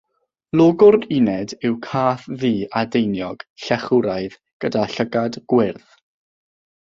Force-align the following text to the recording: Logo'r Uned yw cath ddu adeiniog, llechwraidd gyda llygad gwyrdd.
Logo'r 0.59 0.95
Uned 1.17 1.51
yw 1.67 1.75
cath 1.87 2.23
ddu 2.43 2.49
adeiniog, 2.81 3.45
llechwraidd 3.65 4.37
gyda 4.65 4.87
llygad 4.95 5.37
gwyrdd. 5.53 5.85